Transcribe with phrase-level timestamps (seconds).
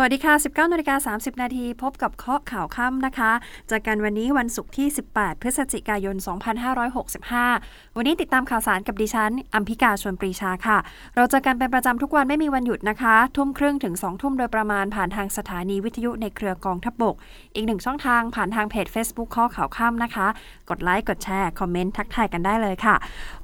[0.00, 3.32] สวัสดีค่ะ 19นาฬิกา30 นาทีพบกับเคาะข่าวค่ำนะคะ
[3.70, 6.16] จากกันวันนี้วันศุกร์ที่ 18 พฤศจิกายน
[7.46, 10.78] 2565 วันนี้ติดตามข่าวสารกับดิฉัน อัมพิกาชวนปรีชาค่ะ
[11.16, 17.16] เราจอกันเป็นประจำทุกวันไม่มีวันหยุดนะคะ ทุ่มครึ่งถึง 2 ทุ่มโดยประมาณผ่านทางสถานีวิทยุในเครือกองทัพบบก
[17.54, 20.26] อีกหนึ่งช่องทางผ่านทางเพจ Facebook ข้อข่าวค่ำนะคะ
[20.70, 22.94] กดไลค์กดแชร์คอมเมนต์ทักทายกันได้เลยค่ะ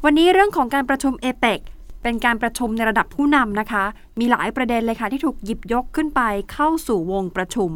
[0.04, 1.60] วันนี้เรื่องของการประชุมเอเปก
[2.04, 3.84] เป็นการประชุมในระดับผู้นำนะคะ
[4.18, 6.22] มีหลายประเด็นเลยค่ะที่ถูกหยิบยกขึ้นไป
[6.52, 7.70] เข้าสู่วงประชุม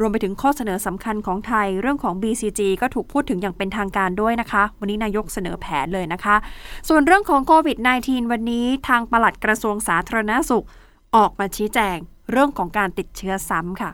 [0.00, 6.36] รวมไปถึงข้อเสนอสำคัญของไทยเรื่องของ BCG ก็ถูกพูดถึงอย่างเป็นทางการด้วยนะคะ วันนี้นายกเสนอแผนเลยนะคะ
[6.88, 10.66] ส่วนเรื่องของโควิด -19 วันนี้ทางปลัดกระทรวงสาธารณาสุข
[11.16, 11.96] ออกมาชี้แจง
[12.30, 13.90] เรื่องของการติดเชื้อซ้ำค่ะ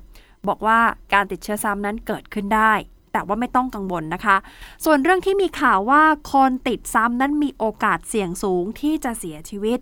[0.49, 0.79] บอกว่า
[1.15, 2.73] การติดเชื้อซ้ำนั้นเกิดขึ้นได้
[3.19, 4.37] แต่ว่าไม่ต้องกังวลนะคะ
[4.85, 9.79] ส่วนเรื่องที่มีข่าวว่าคนติดซ้ำนั้นมีโอกาสเสี่ยงสูงที่จะเสียชีวิต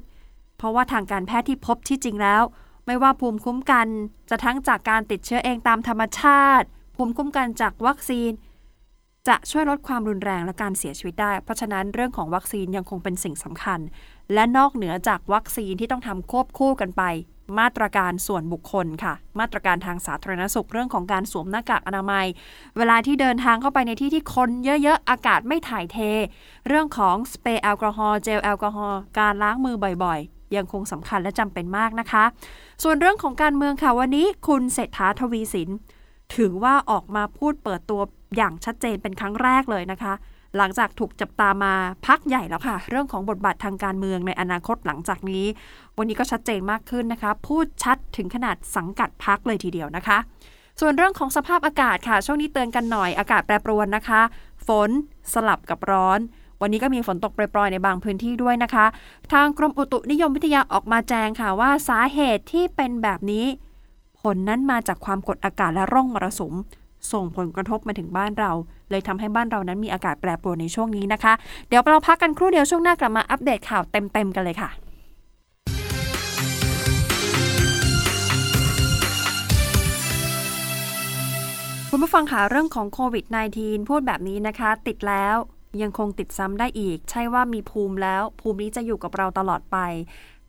[0.58, 2.42] เพราะว่าทางการแพทย์ที่พบที่จริงแล้ว
[2.86, 3.86] ไม่ว่าภูมิคุ้มกัน
[4.30, 8.30] จะทั้งจากการติดเชื้อเองตามธรรมชาติ ภูมิคุ้มกันจากวัคซีน
[9.28, 13.80] จะช่วยลดความรุนแรงและการเสียชีวิตได้ เพราะฉะนั้นเรื่องของวัคซีนยังคงเป็นสิ่งสำคัญ
[14.34, 17.02] และนอกเหนือจากวัคซีนที่ต้องทำควบคู่กันไป
[17.58, 22.26] มาตรการส่วนบุคคลค่ะ มาตรการทางสาธารณสุขเรื่องของการสวมหน้ากากอนามัย
[22.76, 25.98] เวลาที่เดินทางเข้าไปในที่ที่คนเยอะๆ อากาศไม่ถ่ายเท
[26.68, 32.24] เรื่องของสเปรย์แอลกอฮอล์เจลแอลกอฮอล์การล้างมือบ่อยๆ ยังคงสำคัญและจำเป็นมากนะคะ
[32.82, 35.70] ส่วนเรื่องของการเมืองค่ะวันนี้คุณเศรษฐาทวีสิน
[36.34, 38.00] ถือว่าออกมาพูดเปิดตัว
[38.36, 40.14] อย่างชัดเจนเป็นครั้งแรกเลยนะคะ
[40.58, 41.72] หลังจากถูกจับตามา
[42.06, 45.44] พักใหญ่แล้วค่ะ เรื่องของบทบาททางการเมืองในอนาคตหลังจากนี้
[45.98, 50.18] วันนี้ก็ชัดเจนมากขึ้นนะคะ พูดชัดถึงขนาดสังกัดพักเลยทีเดียวนะคะ
[50.80, 54.20] ส่วนเรื่องของสภาพอากาศค่ะ ช่วงนี้เตือนกันหน่อยอากาศแปรปรวนนะคะ
[54.66, 54.90] ฝน
[55.32, 56.18] สลับกับร้อน
[56.62, 58.86] วันนี้ก็มีฝนตกโปรยๆ ในบางพื้นที่ด้วยนะคะ
[59.32, 63.46] ทางกรมอุตุนิยมวิทยาออกมาแจ้งค่ะว่าสาเหตุที่เป็นแบบนี้
[64.20, 66.54] ผลนั้นมาจากความกดอากาศและร่องมรสุม
[67.12, 68.50] ส่งผลกระทบมาถึงบ้านเรา
[68.90, 71.32] เลยทำให้บ้านเรานั้นมีอากาศแปรปรวนในช่วงนี้นะคะ
[71.68, 74.70] เดี๋ยวเราพักกันครู่เดียวช่วงหน้ากลับมาอัปเดตข่าวเต็มๆกันเลยค่ะ
[81.90, 83.24] คุณผู้ฟังค่ะเรื่องของโควิด
[83.56, 85.36] -19 พูดแบบนี้นะคะ ติดแล้ว
[85.82, 89.78] ยังคงติดซ้ำได้อีก ใช่ว่ามีภูมิแล้ว ภูมินี้จะอยู่กับเราตลอดไป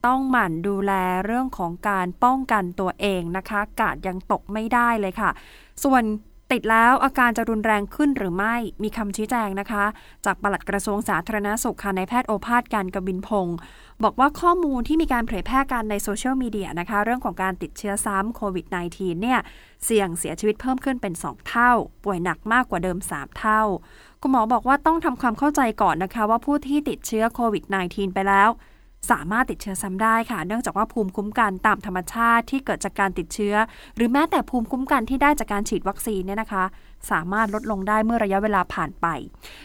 [0.06, 0.92] ต้องหมั่นดูแล
[1.26, 5.30] เรื่องของการป้องกันตัวเองนะคะ กาดยังตกไม่ได้เลยค่ะ
[5.84, 6.02] ส่วน
[6.52, 9.84] ติดแล้วอาการจะรุนแรงขึ้นหรือไม่มีคำชี้แจงนะคะ
[10.24, 13.56] จากปลัดกระทรวงสาธารณาสุขค่ะนายแพทย์โอภาสการกบินพงศ์
[14.02, 19.38] บอกว่าข้อมูลที่มีการเผยแพร่กันในโซเชียลมีเดียนะคะ เรื่องของการติดเชื้อซ้ำโควิด -19 เนี่ย
[19.84, 21.70] เสี่ยงเสียชีวิตเพิ่มขึ้นเป็น 2 เท่า
[22.04, 23.62] ป่วยหนักมากกว่าเดิม 3 เท่า
[24.22, 28.48] คุณหมอบอกว่าต้องทำความเข้าใจก่อนนะคะ ว่าผู้ที่ติดเชื้อโควิด -19 ไปแล้ว
[29.10, 33.54] สามารถติดเชื้อซ้ำได้ค่ะ เนื่องจากว่าภูมิคุ้มกันตามธรรมชาติที่เกิดจากการติดเชื้อ
[33.96, 36.64] หรือแม้แต่ภูมิคุ้มกันที่ได้จากการฉีดวัคซีนเนี่ยนะคะ
[37.10, 39.06] สามารถลดลงได้เมื่อระยะเวลาผ่านไป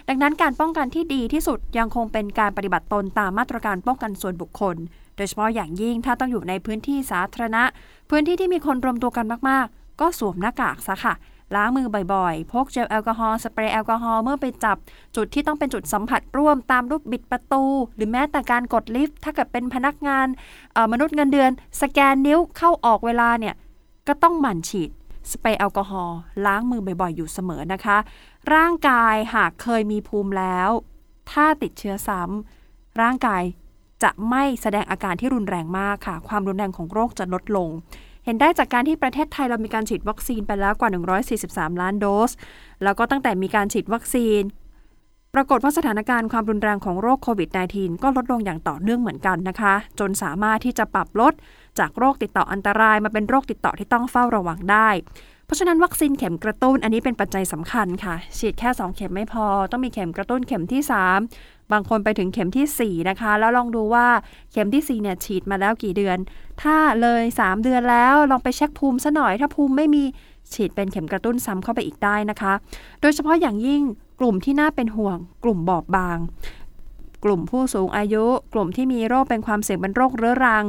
[0.09, 4.75] ดังนั้นการป้องกันที่ดีที่สุดยังคงเป็นการปฏิบัติตนตามมาตรการป้องกันส่วนบุคคล
[5.15, 7.63] โดยเฉพาะอย่างยิ่งถ้าต้องอยู่ในพื้นที่สาธารณะ
[8.09, 11.13] พื้นที่ที่มีคนรวมตัวกันมากๆ ก็สวมหน้ากากซะค่ะ
[11.55, 14.77] ล้างมือบ่อยๆ พกเจลแอลกอฮอล์สเปรย์แอลกอฮอล์เมื่อไปจับ
[15.15, 17.63] จุดที่ต้องเป็นจุดสัมผัสร่วมตามลูกบิดประตู
[17.95, 20.27] หรือแม้แต่การกดลิฟต์ถ้าเกิดเป็นพนักงาน
[20.91, 21.51] มนุษย์เงินเดือน
[21.81, 23.55] สแกนนิ้วเข้าออกเวลาเนี่ย
[24.07, 24.89] ก็ต้องหมั่นฉีด
[25.31, 27.97] สเปรย์แอลกอฮอล์ล้างมือบ่อยๆ อยู่เสมอนะคะ
[28.53, 30.69] ร่างกายหากเคยมีภูมิแล้ว
[31.31, 33.43] ถ้าติดเชื้อซ้ำร่างกาย
[34.03, 37.69] จะไม่แสดงอาการที่รุนแรงมากค่ะ ความรุนแรงของโรคจะลดลง
[38.25, 40.89] เห็นได้จากการที่ประเทศไทยเรามีการฉีดวัคซีนไปแล้วกว่า
[41.75, 42.31] 143 ล้านโดส
[42.83, 44.41] แล้วก็ตั้งแต่มีการฉีดวัคซีน
[45.33, 51.33] ปรากฏว่าสถานการณ์ความรุนแรงของโรคโควิด -19 ก็ลดลงอย่างต่อเนื่องเหมือนกันนะคะ จนสามารถที่จะปรับลด
[51.79, 54.89] จากโรคติดต่ออันตรายมาเป็นโรคติดต่อที่ต้องเฝ้าระวังได้
[55.45, 60.81] เพราะฉะนั้นวัคซีนเข็มกระตุ้นอันนี้เป็นปัจจัยสำคัญค่ะ ฉีดแค่ 2 เข็มไม่พอ ต้องมีเข็มกระตุ้นเข็มที่
[61.25, 64.07] 3 บางคนไปถึงเข็มทีสี่ 4 นะคะ แล้วลองดูว่า
[64.51, 66.17] เข็มที่4เนี่ยฉีดมาแล้วกี่เดือน
[66.61, 70.03] ถ้าเลย 3 เดือนแล้วลองไปเช็คภูมิซะหน่อย ถ้าภูมิไม่มี
[70.53, 72.53] ฉีดเป็นเข็มกระตุ้นซ้ำเข้าไปอีกได้นะคะ
[73.01, 73.81] โดยเฉพาะอย่างยิ่ง
[74.19, 76.17] กลุ่มที่น่าเป็นห่วง กลุ่มบอบบาง
[77.23, 80.65] กลุ่มผู้สูงอายุ กลุ่มที่มีโรคเป็นความเสี่ยงเป็นโรคเรื้อรัง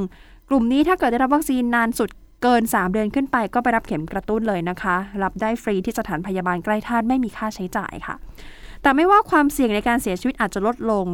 [0.48, 2.10] กลุ่มนี้ถ้าเกิดได้รับวัคซีนนานสุด
[2.46, 8.16] เกิน 3 เดือนขึ้นไปก็ไปรับเข็มกระตุ้นเลยนะคะ รับได้ฟรีที่สถานพยาบาลใกล้ท่านไม่มีค่าใช้จ่ายค่ะ
[8.82, 11.06] แต่ไม่ว่าความเสี่ยงในการเสียชีวิตอาจจะลดลง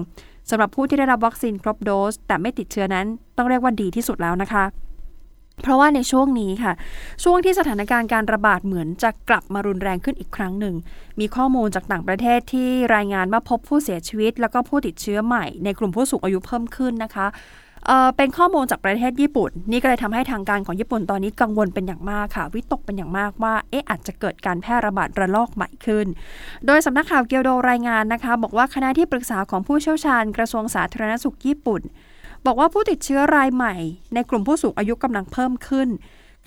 [0.51, 3.07] สำหรับผู้ที่ได้รับวัคซีนครบโดส แต่ไม่ติดเชื้อนั้น
[3.37, 4.65] ต้องเรียกว่าดีที่สุดแล้วนะคะ
[5.63, 6.73] เพราะว่าในช่วงนี้ค่ะ
[7.25, 10.75] ช่วงที่สถานการณ์การระบาดเหมือนจะกลับมารุนแรงขึ้นอีกครั้งหนึ่ง
[11.21, 17.27] มีข้อมูลจากต่างประเทศที่รายงานว่าพบผู้เสียชีวิต แล้วก็ผู้ติดเชื้อใหม่ในกลุ่มผู้สูงอายุเพิ่มขึ้นนะคะ
[18.17, 26.07] เป็นข้อมูลจากประเทศญี่ปุ่น นี่ก็เลยทำให้ทางการของญี่ปุ่นตอนนี้กังวลเป็นอย่างมากค่ะ วิตกเป็นอย่างมากว่าเอ๊ะอาจจะเกิดการแพร่ระบาดระลอกใหม่ขึ้น
[26.67, 31.83] โดยสำนักข่าวเกียวโดรายงานนะคะ บอกว่าคณะที่ปรึกษาของผู้เชี่ยวชาญกระทรวงสาธารณสุขญี่ปุ่น
[32.47, 33.75] บอกว่าผู้ติดเชื้อรายใหม่
[34.15, 35.89] ในกลุ่มผู้สูงอายุกำลังเพิ่มขึ้น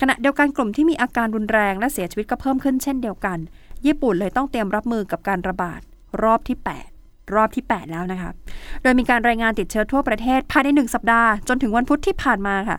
[0.00, 3.38] ขณะเดียวกันกลุ่มที่มีอาการรุนแรงและเสียชีวิตก็เพิ่มขึ้นเช่นเดียวกัน
[3.86, 5.80] ญี่ปุ่นเลยต้องเตรียมรับมือกับการระบาด
[6.22, 6.93] รอบที่ 8
[7.34, 8.30] รอบที่ 8 แล้วนะคะ
[8.82, 12.78] โดยมีการรายงานติดเชื้อทั่วประเทศ ภายใน 1 สัปดาห์ จนถึงวันพุธที่ผ่านมาค่ะ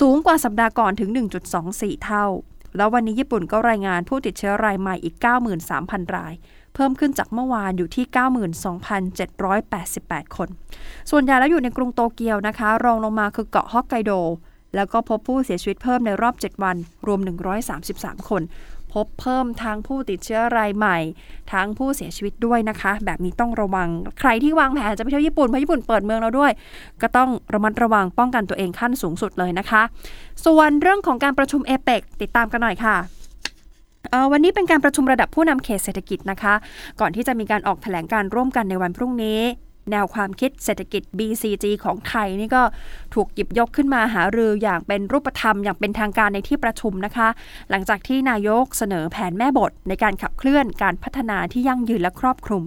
[0.00, 1.10] สูงกว่าสัปดาห์ก่อนถึง
[1.58, 2.26] 1.24 เท่า
[2.76, 5.14] แล้ววันนี้ญี่ปุ่นก็รายงานผู้ติดเชื้อรายใหม่อีก
[5.64, 6.32] 93,000 ราย
[6.74, 8.04] เพิ่มขึ้นจากเมื่อวานอยู่ที่
[9.04, 10.48] 92,788 คน
[11.10, 14.12] ส่วนใหญ่แล้วอยู่ในกรุงโตเกียวนะคะ รองลงมาคือเกาะฮอกไกโด
[14.76, 17.20] แล้วก็พบผู้เสียชีวิตเพิ่มในรอบ 7 วัน รวม
[17.74, 18.42] 133 คน
[18.92, 20.98] พบเพิ่มทั้งผู้ติดเชื้อรายใหม่
[21.52, 23.88] ทั้งผู้เสียชีวิตด้วยนะคะ แบบนี้ต้องระวัง
[24.20, 26.52] ใครที่วางแผนจะไปเที่ยวญี่ปุ่นเพราะญี่ปุ่นเปิดเมืองแล้วด้วย
[27.02, 29.82] ก็ต้องระมัดระวังป้องกันตัวเองขั้นสูงสุดเลยนะคะ
[30.44, 32.96] ส่วนเรื่องของการประชุมเอเปกติดตามกันหน่อยค่ะ
[34.32, 36.54] วันนี้เป็นการประชุมระดับผู้นำเขตเศรษฐกิจนะคะ
[37.00, 39.40] ก่อนที่จะมีการออกแถลงการร่วมกันในวันพรุ่งนี้
[39.90, 42.62] แนวความคิดเศรษฐกิจ BCG ของไทยนี่ก็
[43.14, 47.28] ถูกหยิบยกขึ้นมาหารืออย่างเป็นรูปธรรมอย่างเป็นทางการในที่ประชุมนะคะ
[47.70, 52.64] หลังจากที่นายกเสนอแผนแม่บทในการขับเคลื่อนการพัฒนาที่ยั่งยืนและครอบคลุม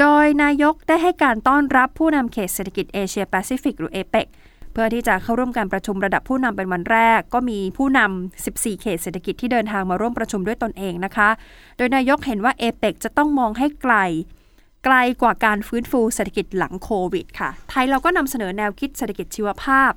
[0.00, 4.28] โดยนายกได้ให้การต้อนรับผู้นำเขตเศรษฐกิจเอเชียแปซิฟิกหรือเอเปก
[4.72, 11.28] เพื่อที่จะเข้าร่วมการประชุมระดับผู้นำเป็นวันแรก ก็มีผู้นำ14 เขตเศรษฐกิจที่เดินทางมาร่วมประชุมด้วยตนเองนะคะ
[11.76, 13.94] โดยนายกเห็นว่าเอเปกจะต้องมองให้ไกล
[14.84, 19.92] ไกลกว่าการฟื้นฟูเศรษฐกิจหลังโควิดค่ะ ไทยเราก็นำเสนอแนวคิดเศรษฐกิจชีวภาพ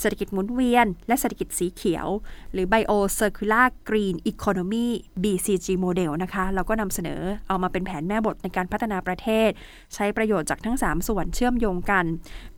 [0.00, 2.06] เศรษฐกิจหมุนเวียน และเศรษฐกิจสีเขียว
[2.52, 4.86] หรือ Bio Circular Green Economy
[5.22, 9.50] BCG Model นะคะ เราก็นำเสนอเอามาเป็นแผนแม่บทในการพัฒนาประเทศ
[9.94, 12.04] ใช้ประโยชน์จากทั้ง 3 ส่วนเชื่อมโยงกัน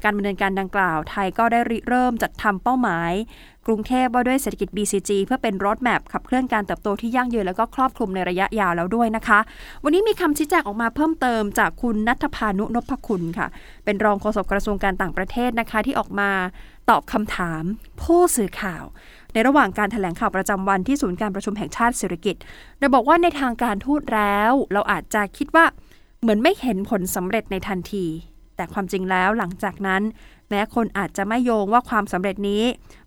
[0.03, 3.13] การดำเนินการดังกล่าว ไทยก็ได้ริเริ่มจัดทำเป้าหมาย
[3.71, 9.39] กรุงเทพว่าด้วยเศรษฐกิจ BCG เพื่อเป็นรถแมพขับเคลื่อนการเติบโตที่ยั่งยืน แล้วก็ครอบคลุมในระยะยาวแล้วด้วยนะคะ
[9.85, 13.47] วันนี้มีคำชี้แจงออกมาเพิ่มเติมจากคุณนัทพานุนพคุณค่ะ
[13.85, 16.31] เป็นรองโฆษกกระทรวงการต่างประเทศนะคะที่ออกมา
[16.91, 17.63] ตอบคำถาม
[18.03, 18.85] ผู้สื่อข่าว
[19.33, 22.37] ในระหว่างการถแถลงข่าวประจำวันที่ศูนย์การประชุมแห่งชาติเศรษฐกิจ
[22.79, 25.65] โดยบอกว่าในทางการทูตแล้ว เราอาจจะคิดว่า
[26.21, 28.07] เหมือนไม่เห็นผลสำเร็จในทันที
[28.57, 30.03] แต่ความจริงแล้วหลังจากนั้น
[30.49, 32.63] แม้คนอาจจะไม่โยงว่าความสำเร็จนี้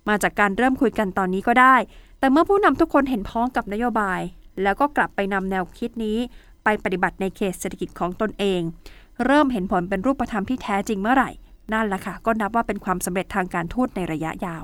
[0.10, 1.76] มาจากการเริ่มคุยกันตอนนี้ก็ได้
[2.20, 4.22] แต่เมื่อผู้นำทุกคนเห็นพ้องกับนโยบาย
[4.64, 6.18] แล้วก็กลับไปนำแนวคิดนี้
[6.64, 8.62] ไปปฏิบัติในเขตเศรษฐกิจของตนเอง
[9.26, 11.30] เริ่มเห็นผลเป็นรูปธรรมที่แท้จริงเมื่อไหร่
[11.74, 14.64] นั่นแหละค่ะ ก็นับว่าเป็นความสำเร็จทางการทูตในระยะยาว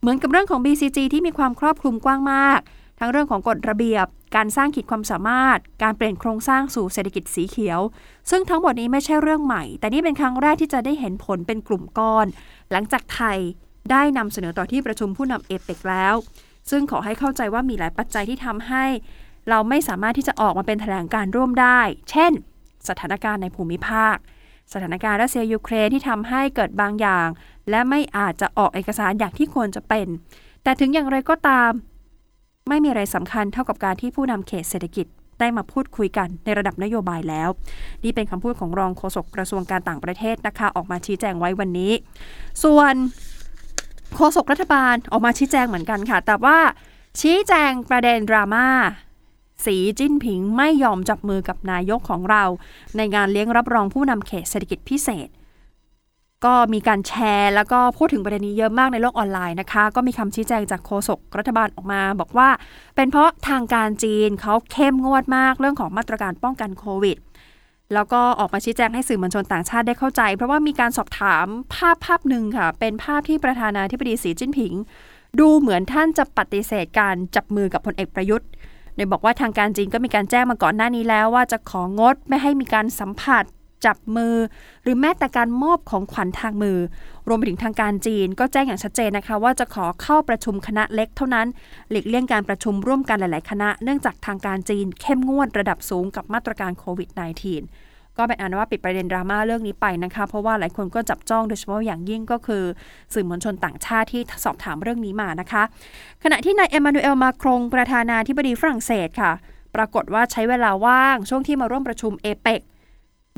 [0.00, 2.60] เหมือนกับเรื่องของ BCG ที่มีความครอบคลุมกว้างมาก
[3.00, 7.80] ทั้งเรื่องของกฎระเบียบ การสร้างขีดความสามารถ การเปลี่ยนโครงสร้างสู่เศรษฐกิจสีเขียว
[8.30, 12.26] ซึ่งทั้งหมดนี้ไม่ใช่เรื่องใหม่ แต่นี่เป็นครั้งแรกที่จะได้เห็นผลเป็นกลุ่มก้อน
[12.70, 13.38] หลังจากไทย
[13.90, 16.14] ได้นำเสนอต่อที่ประชุมผู้นำเอเปกแล้ว
[16.70, 18.84] ซึ่งขอให้เข้าใจว่ามีหลายปัจจัยที่ทำให้
[19.48, 22.32] เราไม่สามารถที่จะออกมาเป็นแถลงการร่วมได้ เช่น
[22.88, 24.16] สถานการณ์ในภูมิภาค
[24.72, 27.28] สถานการณ์รัสเซียยูเครนที่ทำให้เกิดบางอย่าง
[27.70, 30.06] และไม่อาจจะออกเอกสารอย่างที่ควรจะเป็น
[30.62, 31.70] แต่ถึงอย่างไรก็ตาม
[32.68, 35.06] ไม่มีอะไรสำคัญเท่ากับการที่ผู้นำเขตเศรษฐกิจ
[35.40, 37.48] ได้มาพูดคุยกันในระดับนโยบายแล้ว
[38.04, 41.92] นี่เป็นคำพูดของรองโฆษกกระทรวงการต่างประเทศนะคะ ออกมาชี้แจงไว้วันนี้
[42.64, 42.94] ส่วน
[44.14, 46.58] โฆษกรัฐบาลออกมาชี้แจงเหมือนกันค่ะ แต่ว่า
[47.20, 48.66] ชี้แจงประเด็นดราม่า
[49.64, 52.44] สีจิ้นผิงไม่ยอมจับมือกับนายกของเรา
[52.96, 55.28] ในงานเลี้ยงรับรองผู้นำเขตเศรษฐกิจพิเศษ
[56.44, 62.48] ก็มีการแชร์แล้วก็พูดถึงประเด็นนี้เยอะมากในโลกออนไลน์นะคะ ก็มีคำชี้แจงจากโฆษกรัฐบาลออกมา บอกว่า
[62.96, 67.16] เป็นเพราะทางการจีนเขาเข้มงวดมากเรื่องของมาตรการป้องกันโควิด
[67.94, 74.74] แล้วก็ออกมาชี้แจงให้สื่อมวลชนต่างชาติได้เข้าใจ เพราะว่ามีการสอบถามภาพภาพหนึ่งค่ะ เป็นภาพที่ประธานาธิบดีสีจิ้นผิง
[75.40, 78.48] ดูเหมือนท่านจะปฏิเสธการจับมือกับพลเอกประยุทธ์
[78.96, 83.44] โดยบอกว่าทางการจีนก็มีการแจ้งมาก่อนหน้านี้แล้วว่าจะของงดไม่ให้มีการสัมผัส
[83.86, 84.36] จับมือ
[84.82, 86.78] หรือแม้แต่การมอบของขวัญทางมือ
[87.28, 91.46] รวมไปถึงทางการจีนก็แจ้งอย่างชัดเจนนะคะ ว่าจะขอเข้าประชุมคณะเล็กเท่านั้น
[91.90, 97.83] หลีกเลี่ยงการประชุมร่วมกันหลาย ๆ คณะ เนื่องจากทางการจีนเข้มงวดระดับสูงกับมาตรการโควิด -19
[98.18, 102.64] ก็เป็นอันว่าปิดประเด็นดราม่าเรื่องนี้ไปนะคะ เพราะว่าหลายคนก็จับจ้องโดยเฉพาะอย่างยิ่งก็คือ
[103.14, 105.62] สื่อมวลชนต่างชาติที่สอบถามเรื่องนี้มานะคะ
[106.22, 109.32] ขณะที่นายเอมมานูเอลมาครงประธานาธิบดีฝรั่งเศสค่ะ
[109.74, 112.60] ปรากฏว่าใช้เวลาว่างช่วงที่มาร่วมประชุมเอเปก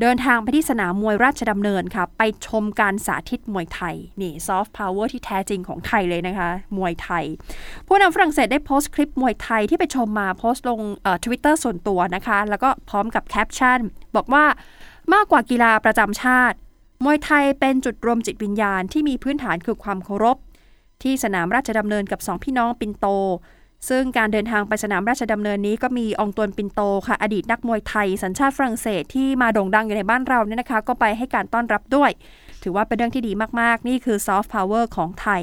[0.03, 7.25] เดินทางไปที่สนามมวยราชดำเนินค่ะ ไปชมการสาธิตมวยไทย นี่ซอฟต์พาวเวอร์ที่แท้จริงของไทยเลยนะคะ มวยไทย
[7.87, 10.81] ผู้นำฝรั่งเศสได้โพสต์คลิปมวยไทยที่ไปชมมาโพสต์ลง
[11.25, 13.81] ทวิตเตอร์ส่วนตัวนะคะ แล้วก็พร้อมกับแคปชั่น
[14.17, 14.45] บอกว่า
[15.15, 16.57] มากกว่ากีฬาประจำชาติ
[17.05, 20.37] มวยไทยเป็นจุดรวมจิตวิญญาณที่มีพื้นฐานคือความเคารพ
[21.03, 23.07] ที่สนามราชดำเนินกับสองพี่น้องปินโต
[23.89, 32.11] ซึ่งการเดินทางไปสนามราชดำเนินนี้ก็มีอองตวนปินโตค่ะ อดีตนักมวยไทย สัญชาติฝรั่งเศสที่มาโด่งดังอยู่ในบ้านเราเนี่ยนะคะ ก็ไปให้การต้อนรับด้วย
[32.63, 35.43] ถือว่าเป็นเรื่องที่ดีมากๆ นี่คือซอฟต์พาวเวอร์ของไทย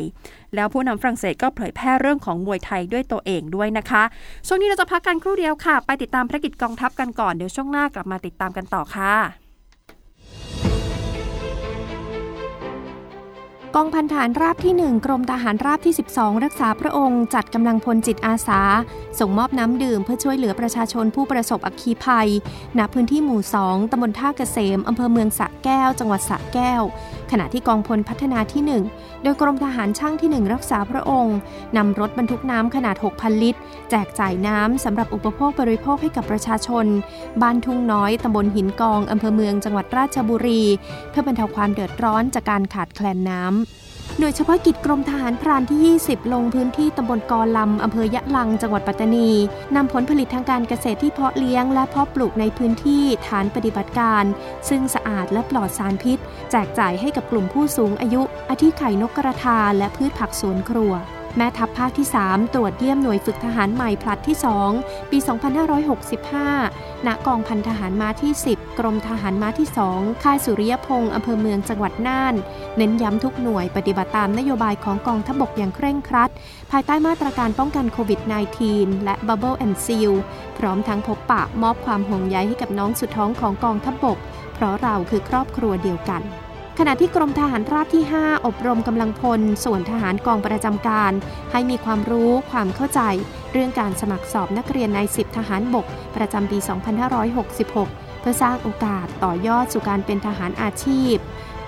[0.55, 4.03] แล้วผู้นำฝรั่งเศสก็เผยแพร่เรื่องของมวยไทยด้วยตัวเองด้วยนะคะ
[4.47, 9.42] ช่วงนี้เราจะพักกันครู่เดียวค่ะ ไปติดตามภารกิจกองทัพกันก่อนเดี๋ยวช่วงหน้ากลับมาติดตามกันต่อค่ะ
[13.77, 18.61] กองพันฐานราบที่ 1 กรมทหารราบที่ 12 รักษาพระองค์ จัดกำลังพลจิตอาสา
[19.19, 22.29] ส่งมอบน้ำดื่มเพื่อช่วยเหลือประชาชนผู้ประสบอัคคีภัย
[22.77, 26.81] ณ พื้นที่หมู่ 2ตำบลท่าเกษมอำเภอเมืองสะแก้ว จังหวัดสะแก้ว
[27.31, 31.37] ขณะที่กองพลพัฒนาที่ 1 โดยกรมทหารช่างที่ 1 รักษาพระองค์
[31.77, 36.85] นำรถบรรทุกน้ำขนาด 6,000 ลิตร แจกจ่ายน้ำสำหรับอุปโภคบริโภคให้กับประชาชน
[37.41, 40.63] บ้านทุ่งน้อยตำบลหินกองอำเภอเมืองจังหวัดราชบุรี
[41.09, 43.82] เพื่อบรรเทาความเดือดร้อนจากการขาดแคลนน้ำ
[44.19, 45.79] หน่วยเฉพาะกิจกรมทหารพรานที่
[46.09, 49.29] 20 ลงพื้นที่ตำบลกอลำอำเภอยะลัง จังหวัดปัตตานี
[49.75, 54.23] นำผลผลิตทางการเกษตรที่เพาะเลี้ยง และเพาะปลูกในพื้นที่ฐานปฏิบัติการ
[54.69, 56.17] ซึ่งสะอาดและปลอดสารพิษ
[56.51, 60.93] แจกจ่ายให้กับกลุ่มผู้สูงอายุอาทิไข่นกกระทาและพืชผักสวนครัว
[61.37, 64.37] แม่ทัพภาคที่ 3 ตรวจเยี่ยมหน่วยฝึกทหารใหม่ผลัดที่
[64.73, 65.17] 2 ปี
[66.31, 72.35] 2565 ณ กองพันทหารม้าที่ 10 กรมทหารม้าที่ 2 ค่ายสุริยพงศ์อำเภอเมืองจังหวัดน่าน
[72.77, 76.29] เน้นย้ำทุกหน่วยปฏิบัติตามนโยบายของกองทัพบกอย่างเคร่งครัด
[76.71, 78.19] ภายใต้มาตรการป้องกันโควิด
[78.63, 80.13] -19 และ Bubble and Seal
[80.57, 84.17] พร้อมทั้งพบปะมอบความห่วงใยให้กับน้องสุดท้องของกองทัพบก
[84.53, 86.23] เพราะเราคือครอบครัวเดียวกัน
[86.79, 91.13] ขณะที่กรมทหารราบที่ 5 อบรมกำลังพล ส่วนทหารกองประจำการ
[91.51, 93.01] ให้มีความรู้ความเข้าใจ
[93.51, 96.57] เรื่องการสมัครสอบนักเรียนในสิบทหารบก ประจำปี
[97.39, 101.15] 2566 เพื่อสร้างโอกาสต่อยอดสู่การเป็นทหารอาชีพ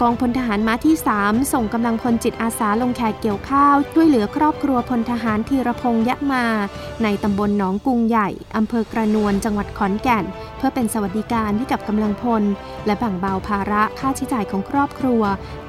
[0.02, 6.46] กองพลทหารม้าที่ 3 ส่งกำลังพลจิตอาสาลงแขกเกี่ยวข้าว ช่วยเหลือครอบครัวพลทหารธีรพงษ์ยะมา
[7.04, 10.26] ในตำบลหนองกุงใหญ่อำเภอกระนวนจังหวัดขอนแก่น
[10.58, 12.44] เพื่อเป็นสวัสดิการให้กับกำลังพล
[12.86, 15.22] และแบ่งเบาภาระค่าใช้จ่ายของครอบครัว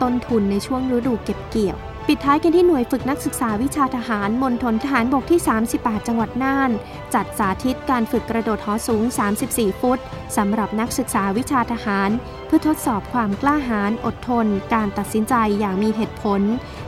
[0.03, 1.79] ต้นทุนในช่วงฤดูเก็บเกี่ยว
[2.11, 5.41] ปิดท้ายกันที่หน่วยฝึกนักศึกษาวิชาทหารมณฑลทหารบกที่
[5.75, 6.71] 38 จังหวัดน่าน
[7.15, 9.03] จัดสาธิตการฝึกกระโดดหอสูง
[9.43, 9.99] 34 ฟุต
[10.37, 12.11] สำหรับนักศึกษาวิชาทหาร
[12.47, 16.41] เพื่อทดสอบความกล้าหาญอดทน การตัดสินใจอย่างมีเหตุผล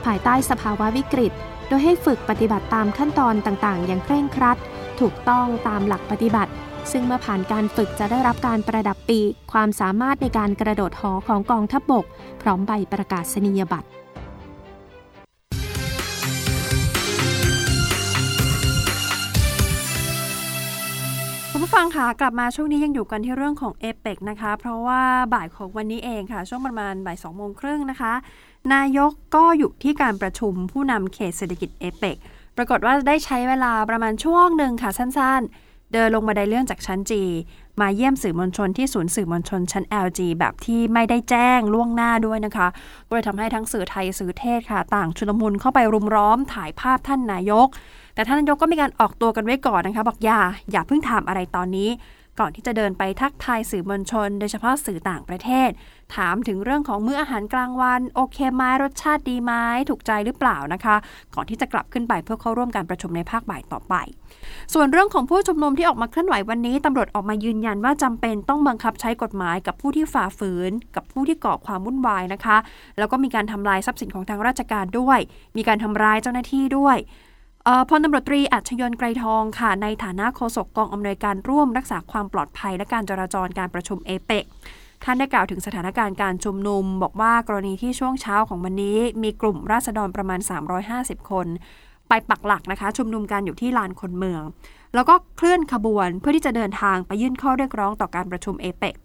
[0.05, 1.31] ภายใต้สภาวะวิกฤต
[1.67, 4.57] โดยให้ฝึกปฏิบัติตามขั้นตอนต่างๆ อย่างเคร่งครัด
[4.99, 6.51] ถูกต้องตามหลักปฏิบัติ
[6.91, 9.19] ซึ่งเมื่อผ่านการฝึกจะได้รับการประดับปี
[9.51, 12.05] ความสามารถในการกระโดดหอของกองทัพบบก
[12.41, 13.89] พร้อมใบประกาศนียบัตร
[21.69, 25.01] ผู้ฟังค่ะกลับมาช่วงนี้ยังอยู่กันที่เรื่องของเอเปกนะคะ เพราะว่า
[25.33, 28.13] บ่ายของวันนี้เองค่ะ ช่วงประมาณบ่ายสองโมงครึ่งนะคะ
[28.73, 32.17] นายกก็อยู่ที่การประชุมผู้นำเขตเศรษฐกิจเอเปก
[32.57, 37.11] ปรากฏว่าได้ใช้เวลาประมาณช่วงหนึ่งค่ะสั้นๆ เดินลงมาได้เลื่อนจากชั้น G
[37.81, 42.67] มาเยี่ยมสื่อมวลชนที่ศูนย์สื่อมวลชนชั้น LG แบบที่ไม่ได้แจ้งล่วงหน้าด้วยนะคะ
[43.07, 47.67] ก็เลยทำให้ทั้งสื่อไทยสื่อเทศค่ะ ต่างชุลมุนเข้าไปรุมร้อมถ่ายภาพท่านนายก
[48.15, 50.39] แต่ท่านนายกก็มีการออกตัวกันไว้ก่อนนะคะ บอกอย่า
[50.71, 51.89] อย่าเพิ่งถามอะไรตอนนี้
[52.39, 55.69] ก่อนที่จะเดินไปทักทายสื่อมวลชน โดยเฉพาะสื่อต่างประเทศ
[56.15, 59.51] ถามถึงเรื่องของมื้ออาหารกลางวันโอเคไหมรสชาติดีไหม
[59.89, 60.95] ถูกใจหรือเปล่านะคะ
[61.35, 63.95] ก่อนที่จะกลับขึ้นไปเพื่อเข้าร่วมการประชุมในภาคบ่ายต่อไป
[64.73, 72.57] ส่วนเรื่องของผู้ชุมนุมที่ออกมาเคลื่อนไหววันนี้ตำรวจออกมายืนยันว่าจำเป็นต้องบังคับใช้กฎหมายกับผู้ที่ฝ่าฝืน กับผู้ที่ก่อความวุ่นวายนะคะ
[72.97, 75.19] แล้วก็มีการทำลายทรัพย์สินของทางราชการด้วย
[75.57, 76.97] มีการทำร้ายเจ้าหน้าที่ด้วย
[77.89, 84.45] พลตำรวจตรีอัจฉยนไกรทองค่ะ ในฐานะโฆษกกองอำนวยการร่วมรักษาความปลอดภัยและการจราจรการประชุมเอเปก
[85.03, 90.39] ท่านได้กล่าวถึงสถานการณ์การชุมนุม บอกว่ากรณีที่ช่วงเช้าของวันนี้ มีกลุ่มราษฎรประมาณ
[90.85, 91.47] 350 คน
[92.09, 94.41] ไปปักหลักนะคะ ชุมนุมกันอยู่ที่ลานคนเมือง
[94.95, 98.95] แล้วก็เคลื่อนขบวนเพื่อที่จะเดินทางไปยื่นข้อเรียกร้องต่อการประชุมเอเปก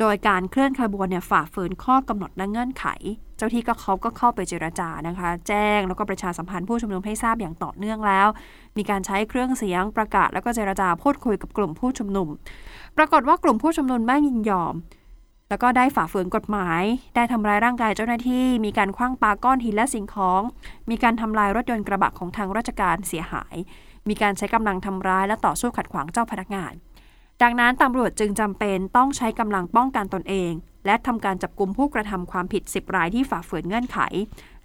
[0.00, 2.86] โดยการเคลื่อนขบวนเนี่ยฝ่าฝืนข้อกำหนดและเงื่อนไข
[3.36, 8.28] เจ้าที่ก็เขาก็เข้าไปเจรจานะคะ แจ้งแล้วก็ประชาสัมพันธ์ผู้ชุมนุมให้ทราบอย่างต่อเนื่องแล้ว
[8.76, 12.28] มีการใช้เครื่องเสียงประกาศ แล้วก็เจรจาพูดคุยกับกลุ่มผู้ชุมนุม
[12.96, 14.74] ปรากฏว่ากลุ่มผู้ชุมนุมไม่ยินยอม
[15.48, 16.82] แล้วก็ได้ฝ่าฝืนกฎหมาย
[17.14, 20.42] ได้ทำร้ายร่างกายเจ้าหน้าที่ มีการคว้างปาก้อนหินและสิ่งของ
[20.90, 23.56] มีการทำลายรถยนต์กระบะของทางราชการเสียหาย
[24.08, 26.72] มีการใช้กำลังทำร้ายและต่อสู้ขัดขวางเจ้าพนักงาน
[27.42, 30.52] ดังนั้นตำรวจจึงจำเป็นต้องใช้กำลังป้องกันตนเอง
[30.86, 33.98] และทำการจับกลุ่มผู้กระทำความผิด 10 รายที่ฝ่าฝืนเงื่อนไข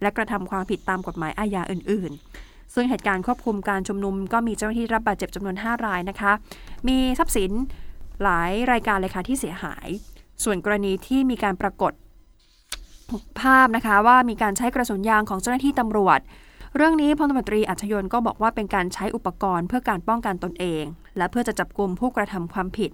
[0.02, 2.12] และกระทำความผิดตามกฎหมายอาญาอื่น
[2.44, 6.32] ๆ ซึ่งเหตุการณ์ควบคุมการชุมนุมก็มีเจ้าหน้าที่รับบาดเจ็บจำนวน 5 รายนะคะ
[6.88, 7.52] มีทรัพย์สิน
[8.24, 9.88] หลายรายการเลยค่ะที่เสียหาย
[10.44, 11.94] ส่วนกรณีที่มีการปรากฏ
[13.42, 16.20] ภาพนะคะว่ามีการใช้กระสุนยางของเจ้าหน้าที่ตำรวจ
[16.76, 20.84] เรื่องนี้พลตำรวจตรีอัจฉยนก็บอกว่าเป็นการใช้อุปกรณ์เพื่อการป้องกันตนเอง
[21.18, 22.92] และเพื่อจะจับกลุ่มผู้กระทำความผิด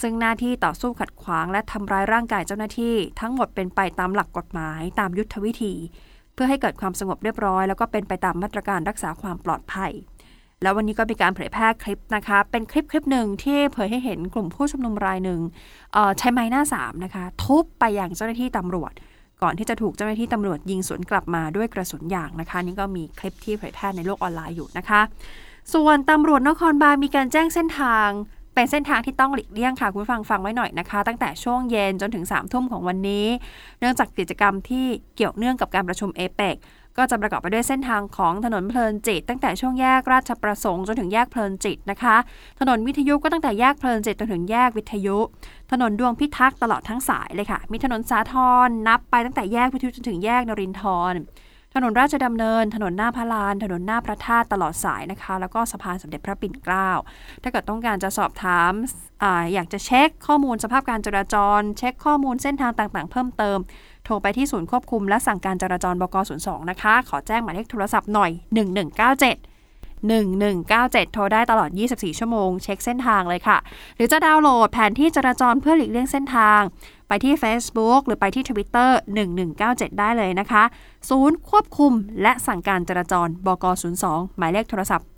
[0.00, 5.74] ซึ่งหน้าที่ต่อสู้ขัดขวางและทำร้ายร่างกายเจ้าหน้าที่ ทั้งหมดเป็นไปตามหลักกฎหมายตามยุทธวิธี
[6.34, 9.92] เพื่อให้เกิดความสงบเรียบร้อย แล้วก็เป็นไปตามมาตรการรักษาความปลอดภัย
[10.62, 15.40] แล้ววันนี้ก็มีการเผยแพร่คลิปนะคะ เป็นคลิปคลิปหนึ่งที่เผยให้เห็นกลุ่มผู้ชุมนุมรายหนึ่ง
[16.18, 18.92] ใช้ไม้หน้าสามนะคะทุบไปอย่างเจ้าหน้าที่ตำรวจ
[19.42, 25.00] ก่อนที่จะถูกเจ้าหน้าที่ตำรวจยิงสวนกลับมาด้วยกระสุนยางนะคะ นี่ก็มีคลิปที่เผยแพร่ในโลกออนไลน์อยู่นะคะ
[25.74, 28.08] ส่วนตำรวจนครบาลมีการแจ้งเส้นทาง
[28.54, 33.26] เป็นเส้นทางที่ต้องหลีกเลี่ยงค่ะ คุณฟังฟังไว้หน่อยนะคะ ตั้งแต่ช่วงเย็นจนถึง3ามทุ่มของวันนี้
[33.80, 36.56] เนื่องจากกิจกรรมที่เกี่ยวเนื่องกับการประชุมเอเปก
[36.98, 42.16] ก็จะประกอบไปด้วยเส้นทางของถนนเพลินจิต ตั้งแต่ช่วงแยกราชประสงค์จนถึงแยกเพลินจิตนะคะ
[42.60, 45.18] ถนนวิทยุก็ตั้งแต่แยกเพลินจิตจนถึงแยกวิทยุ
[45.72, 48.34] ถนนดวงพิทักษ์ตลอดทั้งสายเลยค่ะ มีถนนสาท
[48.66, 50.82] รนับไปตั้งแต่แยกวิทยุจนถึงแยกนรินท
[51.12, 51.20] ร์
[51.76, 56.90] ถนนราชดำเนิน ถนนหน้าพระลาน ถนนหน้าพระธาตุตลอดสายนะคะ แล้วก็สะพานสมเด็จพระปิ่นเกล้า
[57.42, 58.72] ถ้าเกิดต้องการจะสอบถาม
[59.22, 63.58] ออยากจะเช็คข้อมูลสภาพการจราจร เช็คข้อมูลเส้นทางต่างๆ เพิ่มเติม
[64.04, 73.58] โทรไปที่ศูนย์ควบคุมและสั่งการจราจรบก02นะคะ ขอแจ้งหมายเลขโทรศัพท์หน่อย 1197 1197 โทรได้ตลอด 24 ชั่วโมง เช็คเส้นทางเลยค่ะ
[73.96, 76.60] หรือจะดาวน์โหลดแผนที่จราจรเพื่อหลีกเลี่ยงเส้นทาง
[77.08, 78.90] ไปที่ Facebook หรือไปที่ Twitter
[79.44, 80.64] 1197 ได้เลยนะคะ
[81.08, 81.92] ศูนย์ควบคุม
[82.22, 83.64] และสั่งการจราจรบก
[84.00, 85.08] 02 หมายเลขโทรศัพท์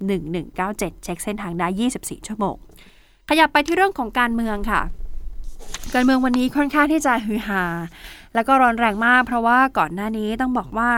[0.46, 2.56] 1197 เช็คเส้นทางได้ 24 ชั่วโมง
[3.28, 4.80] ขยับไปที่เรื่องของการเมืองค่ะ
[5.94, 7.64] การเมืองวันนี้ค่อนข้างที่จะฮือฮา
[8.34, 10.90] แล้วก็ร้อนแรงมาก เพราะว่าก่อนหน้านี้ต้องบอกว่า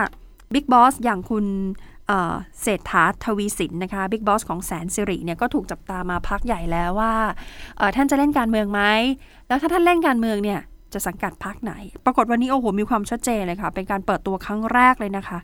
[0.53, 1.45] บิ๊กบอสอย่างคุณ
[2.61, 7.13] เศรษฐาทวีสินนะคะบิ๊กบอสของแสนสิริเนี่ยก็ถูกจับตามาพักใหญ่แล้วว่า
[7.95, 8.81] ท่านจะเล่นการเมืองไหม
[9.47, 10.59] แล้วถ้าท่านเล่นการเมืองเนี่ย
[10.93, 11.73] จะสังกัดพักไหน
[12.05, 15.39] ปรากฏวันนี้โอ้โหมีความชัดเจนเลยค่ะ เป็นการเปิดตัวครั้งแรกเลยนะคะ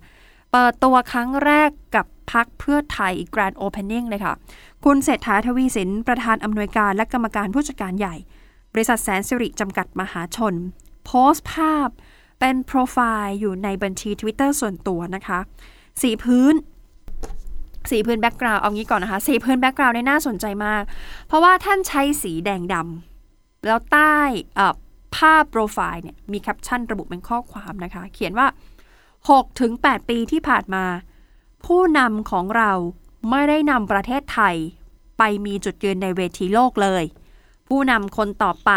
[0.51, 4.34] เปิดตัวครั้งแรกกับพักเพื่อไทย Grand Opening เลยค่ะ
[4.86, 8.15] คุณเศรษฐาทวีสิน ประธานอำนวยการและกรรมการผู้จัดการใหญ่
[8.73, 10.55] บริษัทแสนสิริจำกัดมหาชน
[11.05, 11.89] โพสต์ภาพ
[12.39, 15.39] เป็นโปรไฟล์อยู่ในบัญชี Twitter ส่วนตัวนะคะ
[16.01, 16.53] สีพื้น
[17.91, 20.84] สีพื้น background เอางี้ก่อนนะคะ สีพื้น background เนี่ยน่าสนใจมาก
[21.27, 24.17] เพราะว่าท่านใช้สีแดงดำแล้วใต้
[24.60, 24.75] อ่อ
[25.15, 28.47] ภาพโปรไฟล์เนี่ยมีแคปชั่นระบุเป็นข้อความนะคะ เขียนว่า
[29.08, 30.86] 6ถึง8ปีที่ผ่านมา
[31.65, 32.71] ผู้นำของเรา
[33.30, 34.56] ไม่ได้นำประเทศไทย
[35.17, 37.04] ไปมีจุดยืนในเวทีโลกเลย
[37.67, 38.71] ผู้นำคนต่อไป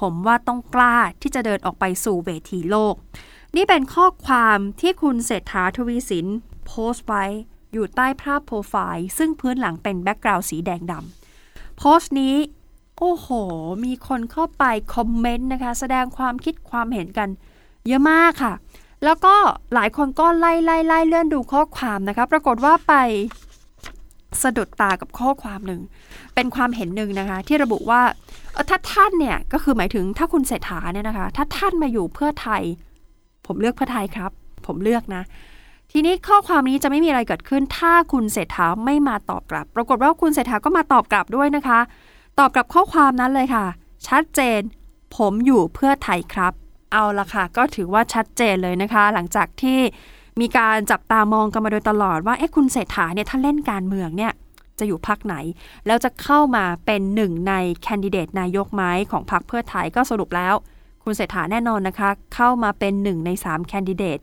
[0.00, 2.94] ผมว่าต้องกล้าที่จะเดินออกไปสู่เวทีโลก
[3.56, 6.26] นี่เป็นข้อความที่คุณเศรษฐาทวีสิน
[6.66, 7.24] โพสต์ไว้
[7.72, 12.34] อยู่ใต้ภาพโปรไฟล์ ซึ่งพื้นหลังเป็น background สีแดงดำโพสต์นี้
[12.98, 13.28] โอ้โห
[13.84, 17.28] มีคนเข้าไปคอมเมนต์นะคะ แสดงความคิดความเห็นกัน
[17.86, 18.54] เยอะมากค่ะ
[19.04, 19.34] แล้วก็
[19.74, 22.94] หลายคนก็ไล่ไล่ไล่เลื่อนดูข้อความนะคะ ปรากฏว่าไป
[24.42, 25.80] สะดุดตากับข้อความหนึ่ง
[26.34, 28.00] เป็นความเห็นหนึ่งนะคะ ที่ระบุว่า
[28.70, 32.62] ถ้าท่านเนี่ยก็คือหมายถึงถ้าคุณเศรษฐาเนี่ยนะคะ ถ้าท่านมาอยู่เพื่อไทย
[33.46, 34.30] ผมเลือกเพื่อไทยครับ
[34.66, 35.22] ผมเลือกนะ
[35.92, 41.80] ทีนี้ข้อความนี้จะไม่มีอะไรเกิดขึ้น ถ้าคุณเศรษฐาไม่มาตอบกลับ ปรากฏว่าคุณเศรษฐาก็มาตอบกลับด้วยนะคะ
[42.38, 43.66] ตอบกลับข้อความนั้นเลยค่ะ
[44.08, 44.60] ชัดเจน
[45.16, 46.52] ผมอยู่เพื่อไทยครับ
[46.92, 49.78] เอาละค่ะ ก็ถือว่าชัดเจนเลยนะคะ หลังจากที่
[50.40, 54.32] มีการจับตามองกันมาโดยตลอดว่าเอ๊ะคุณเศรษฐาเนี่ยถ้าเล่นการเมืองเนี่ย
[54.78, 55.36] จะอยู่พรรคไหน
[55.86, 60.54] แล้วจะเข้ามาเป็นหนึ่งในแคนดิเดตนายกมั้ยของพรรคเพื่อไทยก็สรุปแล้ว
[61.04, 64.18] คุณเศรษฐาแน่นอนนะคะ เข้ามาเป็นหนึ่งใน3แคนดิเดต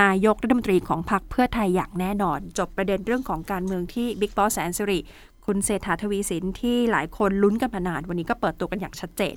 [0.00, 4.98] นายกรัฐมนตรีของพรรคเพื่อไทยอย่างแน่นอน จบประเด็นเรื่องของการเมืองที่บิ๊กบอสแสนสิริ
[5.46, 9.36] คุณเศรษฐาทวีสินที่หลายคนลุ้นกันมานาน วันนี้ก็เปิดตัวกันอย่างชัดเจน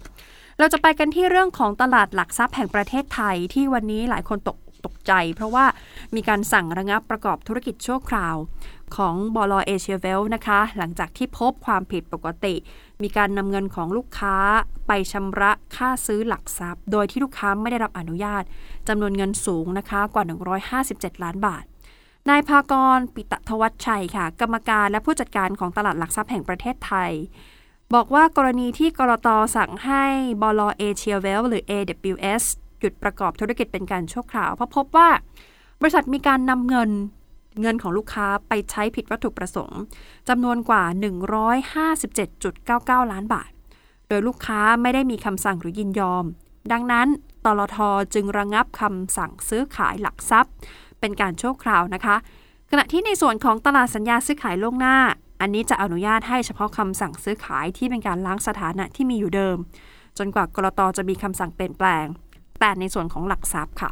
[0.59, 5.65] เราจะไปกันที่เรื่องของตลาดหลักทรัพย์แห่งประเทศไทยที่วันนี้หลายคนตกตกใจ เพราะว่า
[6.15, 8.35] มีการสั่งระงับประกอบธุรกิจชั่วคราว
[8.95, 12.55] ของบลเอเชียเวลนะคะ หลังจากที่พบความผิดปกติ
[13.01, 14.35] มีการนำเงินของลูกค้า
[14.87, 18.43] ไปชำระค่าซื้อหลักทรัพย์ โดยที่ลูกค้าไม่ได้รับอนุญาต
[18.87, 20.23] จำนวนเงินสูงนะคะกว่า
[20.73, 21.63] 157 ล้านบาท
[22.29, 27.11] นายภากรปิตะทวัชชัยค่ะ กรรมการและผู้จัดการของตลาดหลักทรัพย์แห่งประเทศไทย
[27.93, 30.03] บอกว่ากรณีที่กรตสั่งให้
[30.41, 32.43] บลเอเชียเวลหรือ AWS
[32.79, 35.09] หยุดประกอบธุรกิจเป็นการชั่วคราวเพราะพบว่า
[35.81, 36.89] บริษัทมีการนำเงิน
[37.61, 39.81] เงินของลูกค้าไปใช้ผิดวัตถุประสงค์
[40.29, 40.83] จำนวนกว่า
[42.17, 43.51] 157.99 ล้านบาท
[44.07, 46.25] โดยลูกค้าไม่ได้มีคำสั่งหรือยินยอม
[46.71, 47.07] ดังนั้น
[47.45, 47.77] ตลท
[48.13, 50.53] จึงระงับคำสั่งซื้อขายหลักทรัพย์
[50.99, 52.15] เป็นการชั่วคราวนะคะ
[52.71, 54.97] ขณะที่ในส่วนของตลาดสัญญาซื้อขายล่วงหน้า
[55.41, 59.57] อันนี้จะอนุญาตให้เฉพาะคำสั่งซื้อขายที่เป็นการล้างสถานะที่มีอยู่เดิม
[60.17, 62.05] จนกว่ากรตจะมีคำสั่งเปลี่ยนแปลง
[62.60, 63.91] แต่ในส่วนของหลักทรัพย์ค่ะ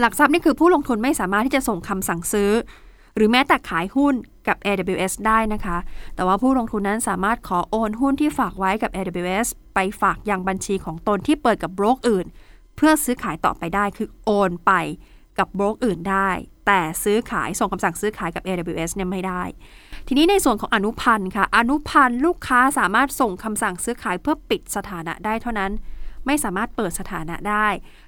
[0.00, 2.50] หลักทรัพย์นี่คือผู้ลงทุนไม่สามารถที่จะส่งคำสั่งซื้อ
[3.16, 4.14] หรือแม้แต่ขายหุ้น
[4.48, 5.78] กับ AWS ได้นะคะ
[6.14, 12.26] แต่ว่าผู้ลงทุนนั้นสามารถขอโอนหุ้นที่ฝากไว้กับ AWS ไปฝากยังบัญชีของตนที่เปิดกับโบรกอื่น
[12.76, 14.72] เพื่อซื้อขายต่อไปได้คือโอนไป
[15.38, 16.28] กับโบรกอื่นได้
[16.66, 19.42] แต่ซื้อขายส่งคำสั่งซื้อขายกับ AWS เนี่ยไม่ได้
[20.08, 25.72] ทีนี้ในส่วนของอนุพันธ์ค่ะ อนุพันธ์ลูกค้าสามารถส่งคำสั่งซื้อขายเพื่อปิดสถานะได้เท่านั้น
[26.26, 27.66] ไม่สามารถเปิดสถานะได้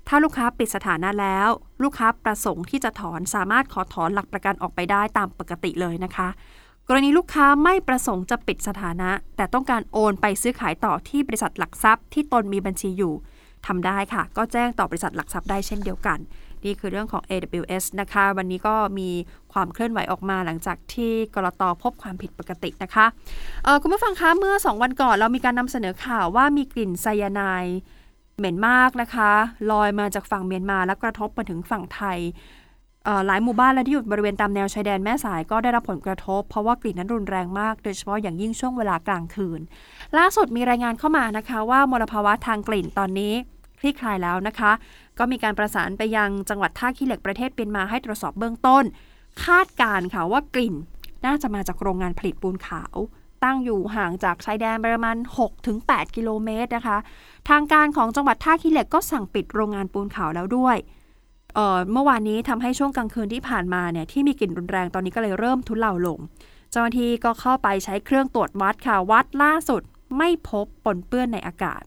[0.08, 1.48] ถ้าลูกค้าปิดสถานะแล้ว
[1.82, 6.28] ลูกค้าประสงค์ที่จะถอนสามารถขอถอนหลักประกันออกไปได้ตามปกติเลยนะคะ
[6.88, 13.14] กรณีลูกค้าไม่ประสงค์จะปิดสถานะ แต่ต้องการโอนไปซื้อขายต่อที่บริษัทหลักทรัพย์ที่ตนมีบัญชีอยู่
[13.66, 16.18] ทำได้ค่ะ ก็แจ้งต่อบริษัทหลักทรัพย์ได้เช่นเดียวกัน
[16.64, 19.11] นี่คือเรื่องของ AWS นะคะ วันนี้ก็มี
[19.53, 23.07] ความเคลื่อนไหวออกมาหลังจากที่กรตพบความผิดปกตินะคะ
[23.83, 27.79] คุณผู้ฟังคะเมื่อ 2 วันก่อนเรามีการนำเสนอข่าวว่ามีกลิ่นไซยาไนด์
[28.38, 29.31] เหม็นมากนะคะ
[29.70, 32.18] ลอยมาจากฝั่งเมียนมาและกระทบมาถึงฝั่งไทย
[33.27, 39.61] หลายหมู่บ้านและที่อยู่บริเวณตามแนวชายแดนแม่สายก็ได้รับผลกระทบ เพราะว่ากลิ่นนั้นรุนแรงมากโดยเฉพาะอย่างยิ่งช่วงเวลากลางคืน
[40.18, 43.33] ล่าสุดมีรายงานเข้ามานะคะว่ามลภาวะทางกลิ่นตอนนี้
[43.81, 44.72] คลี่คลายแล้วนะคะ
[45.18, 48.85] ก็มีการประสานไปยังจังหวัดท่าขี้เหล็กประเทศเปียนมาให้ตรวจสอบเบื้องต้น
[49.44, 50.74] คาดการค่ะว่ากลิ่น
[51.27, 52.96] น่าจะมาจากโรงงานผลิตปูนขาว
[53.44, 55.16] ตั้งอยู่ห่างจากชายแดนประมาณ
[55.66, 56.98] 6-8 กิโลเมตรนะคะ
[57.48, 60.77] ทางการของจังหวัดท่าขี้เหล็กก็สั่งปิดโรงงานปูนขาวแล้วด้วย
[61.55, 66.18] เเมื่อวานนี้ทำให้ช่วงกลางคืนที่ผ่านมาเนี่ยที่มีกลิ่นรุนแรงตอนนี้ก็เลยเริ่มทุเลาลง
[66.70, 69.83] เจ้าหน้าที่ก็เข้าไปใช้เครื่องตรวจวัดค่ะวัดล่าสุด
[70.18, 71.83] ไม่พบปนเปื้อนในอากาศ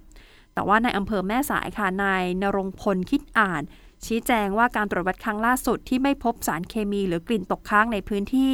[0.57, 3.63] แต่ว่าในอำเภอแม่สายค่ะนายนรงพลคิดอ่าน
[4.05, 8.53] ชี้แจงว่าการตรวจวัดครั้งล่าสุดที่ไม่พบสารเคมีหรือกลิ่นตกค้างในพื้นที่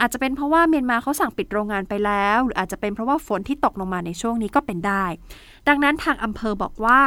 [0.00, 5.04] อาจจะเป็นเพราะว่าเมียนมาเขาสั่งปิดโรงงานไปแล้ว หรืออาจจะเป็นเพราะว่าฝนที่ตกลงมาในช่วงนี้ก็เป็นได้
[5.68, 7.00] ดังนั้นทางอำเภอบอกว่า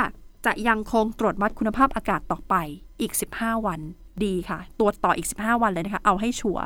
[0.46, 2.56] จะยังคงตรวจวัดคุณภาพอากาศต่อไป
[3.02, 3.80] อีก 15 วัน
[4.24, 6.66] ดีค่ะ ตรวจต่ออีก 15 วันเลยนะคะ เอาให้ชัวร์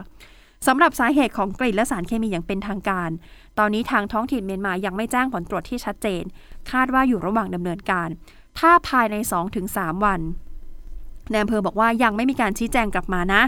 [0.66, 3.10] สำหรับสาเหตุของกลิ่นและสารเคมีอย่างเป็นทางการ
[3.60, 6.24] ตอนนี้ทางท้องถิ่นเมียนมายังไม่แจ้งผลตรวจที่ชัดเจน
[6.72, 8.10] คาดว่าอยู่ระหว่างดำเนินการ
[8.60, 9.16] ถ้าภายใน
[9.62, 10.22] 2-3 วัน
[11.32, 13.42] นายอำเภอบอกว่ายังไม่มีการชี้แจงกลับมานะ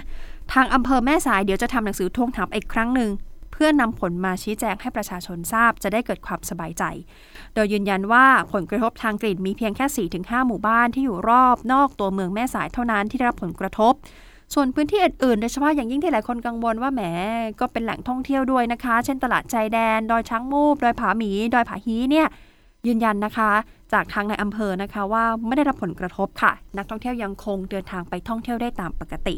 [0.53, 3.11] ทางอำเภอแม่สายเดี๋ยวจะทำหนังสือทวงถามอีกครั้งหนึ่ง
[3.51, 6.83] เพื่อนำผลมาชี้แจงให้ประชาชนทราบจะได้เกิดความสบายใจ
[7.53, 13.93] โดยยืนยันว่าผลกระทบทางกลิ่นมีเพียงแค่ 4-5 หมู่บ้านที่อยู่รอบนอกตัวเมืองแม่สายเท่านั้นที่ได้รับผลกระทบ
[14.53, 17.01] ส่วนพื้นที่อื่นๆโดยเฉพาะอย่างยิ่งที่หลายคนกังวลว่าแหม
[17.59, 22.27] ก็เป็นแหล่งท่องเที่ยวด้วยนะคะ เช่นตลาดชายแดน ดอยช้างมูบ ดอยผาหมี ดอยผาฮีเนี่ย
[22.87, 23.51] ยืนยันนะคะ
[23.93, 29.35] จากทางในอำเภอนะคะว่าไม่ได้รับผลกระทบค่ะ นักท่องเที่ยวยังคงเดินทางไปท่องเที่ยวได้ตามปกติ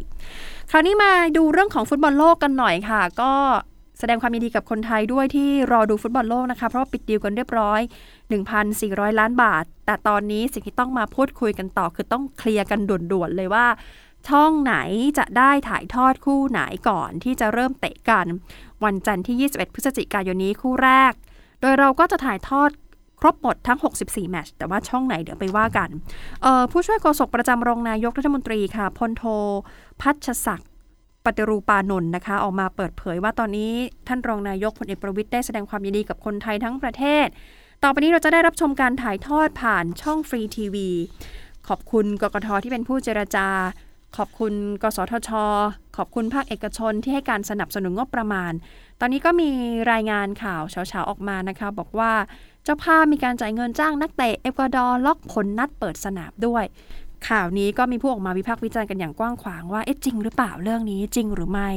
[0.72, 3.32] คราวนี้มาดูเรื่องของฟุตบอลโลกกันหน่อยค่ะ ก็
[4.00, 7.82] แสดงความยินดีกับคนไทยด้วยที่รอดูฟุตบอลโลกนะคะ เพราะปิดดีลกันเรียบร้อย
[8.50, 13.66] 1,400 ล้านบาท แต่ตอนนี้สิ่งที่ต้องมาพูดคุยกันต่อคือต้องเคลียร์กันด่วนๆเลยว่า
[14.30, 14.76] ช่องไหน
[15.18, 18.26] จะได้ถ่ายทอดคู่ไหนก่อนที่จะเริ่มเตะกัน
[18.84, 21.14] วันจันทร์ที่ 21 พฤศจิกายนนี้คู่แรก
[21.62, 22.70] โดยเราก็จะถ่ายทอด
[23.20, 25.90] ครบหมดทั้ง 64 แมตช์แต่ว่าช่องไหนเดี๋ยวไปว่ากัน
[26.72, 29.24] ผู้ช่วยโฆษกประจำรองนายกรัฐมนตรีค่ะพลโท
[30.02, 30.70] พัชศักดิ์
[31.26, 33.72] ปฏิรูปานนท์นะคะ ออกมาเปิดเผยว่าตอนนี้
[34.08, 37.28] ท่านรองนายกพลเอกประวิทย์ได้แสดงความยินดีกับคนไทยทั้งประเทศ
[37.84, 40.90] ต่อไปนี้เราจะได้รับชมการถ่ายทอดผ่านช่องฟรีทีวี
[41.68, 43.48] ขอบคุณกกทที่เป็นผู้เจรจา
[44.18, 45.30] ขอบคุณ กสทช
[45.98, 48.52] ขอบคุณภาคเอกชนที่ให้การสนับสนุนงบประมาณ
[49.00, 49.50] ตอนนี้ก็มี
[49.92, 52.12] รายงานข่าวเช้าๆออกมานะคะ บอกว่า
[52.64, 56.64] เจ้าภาพมีการจ่ายเงินจ้างนักเตะเอกวาดอร์ล็อกผลนัดเปิดสนามด้วย
[57.30, 61.70] ข่าวนี้ก็มีผู้ออกมาวิพากษ์วิจารณ์กันอย่างกว้างขวางว่าเอ๊ะจริงหรือเปล่าเรื่องนี้จริงหรือไม่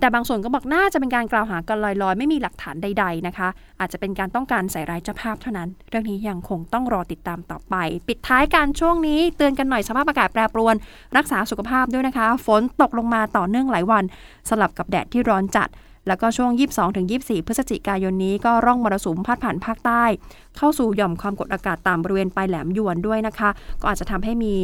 [0.00, 3.48] แต่บางส่วนก็บอกน่าจะเป็นการกล่าวหากันลอยๆ ไม่มีหลักฐานใด ๆนะคะ
[3.80, 7.74] อาจจะเป็นการต้องการใส่ร้ายเจ้าภาพเท่านั้น เรื่องนี้ยังคงต้องรอติดตามต่อไป
[8.08, 10.74] ปิดท้ายการช่วงนี้เตือนกันหน่อยสภาพอากาศแปรปรวน
[11.16, 14.04] รักษาสุขภาพด้วยนะคะ ฝนตกลงมาต่อเนื่องหลายวัน
[14.48, 15.68] สลับกับแดดที่ร้อนจัด
[16.06, 16.50] แล้วก็ช่วง
[16.98, 20.04] 22-24 พฤศจิกายนนี้ก็ร่องมรสุมพัดผ่านภาคใต้
[20.56, 24.54] เข้าสู่หย่อมความกดอากาศต่ำบริเวณปลายแหลมยวนด้วยนะคะ ก็อาจจะทำให้มี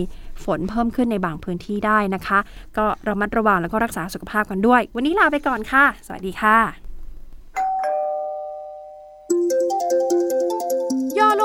[0.45, 2.39] ฝนเพิ่มขึ้นในบางพื้นที่ได้นะคะ
[2.77, 6.90] ก็ระมัดระวังแล้วก็รักษาสุขภาพกันด้วย วันนี้ลาไปก่อนค่ะ สวัสดีค่ะ